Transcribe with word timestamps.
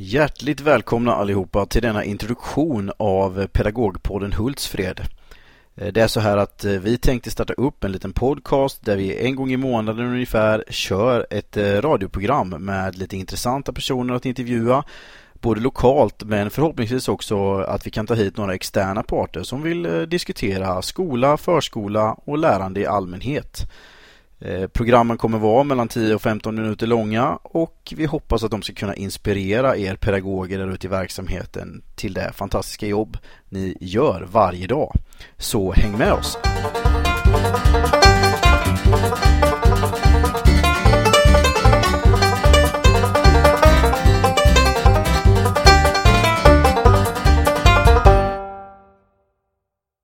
Hjärtligt 0.00 0.60
välkomna 0.60 1.14
allihopa 1.14 1.66
till 1.66 1.82
denna 1.82 2.04
introduktion 2.04 2.92
av 2.96 3.46
Pedagogpodden 3.46 4.32
Hultsfred. 4.32 5.00
Eh, 5.76 5.92
det 5.92 6.00
är 6.00 6.06
så 6.06 6.20
här 6.20 6.36
att 6.36 6.64
eh, 6.64 6.72
vi 6.72 6.98
tänkte 6.98 7.30
starta 7.30 7.52
upp 7.52 7.84
en 7.84 7.92
liten 7.92 8.12
podcast 8.12 8.84
där 8.84 8.96
vi 8.96 9.26
en 9.26 9.36
gång 9.36 9.52
i 9.52 9.56
månaden 9.56 10.06
ungefär 10.06 10.64
kör 10.68 11.26
ett 11.30 11.56
eh, 11.56 11.64
radioprogram 11.64 12.48
med 12.48 12.98
lite 12.98 13.16
intressanta 13.16 13.72
personer 13.72 14.14
att 14.14 14.26
intervjua 14.26 14.84
både 15.32 15.60
lokalt 15.60 16.22
men 16.24 16.50
förhoppningsvis 16.50 17.08
också 17.08 17.58
att 17.58 17.86
vi 17.86 17.90
kan 17.90 18.06
ta 18.06 18.14
hit 18.14 18.36
några 18.36 18.54
externa 18.54 19.02
parter 19.02 19.42
som 19.42 19.62
vill 19.62 20.06
diskutera 20.08 20.82
skola, 20.82 21.36
förskola 21.36 22.16
och 22.24 22.38
lärande 22.38 22.80
i 22.80 22.86
allmänhet. 22.86 23.70
Eh, 24.40 24.66
programmen 24.66 25.16
kommer 25.16 25.38
vara 25.38 25.64
mellan 25.64 25.88
10 25.88 26.14
och 26.14 26.22
15 26.22 26.54
minuter 26.54 26.86
långa 26.86 27.38
och 27.42 27.92
vi 27.96 28.06
hoppas 28.06 28.44
att 28.44 28.50
de 28.50 28.62
ska 28.62 28.72
kunna 28.72 28.94
inspirera 28.94 29.76
er 29.76 29.96
pedagoger 29.96 30.58
där 30.58 30.72
ute 30.72 30.86
i 30.86 30.90
verksamheten 30.90 31.82
till 31.94 32.14
det 32.14 32.32
fantastiska 32.32 32.86
jobb 32.86 33.18
ni 33.48 33.76
gör 33.80 34.28
varje 34.32 34.66
dag. 34.66 34.96
Så 35.36 35.72
häng 35.72 35.98
med 35.98 36.12
oss! 36.12 36.38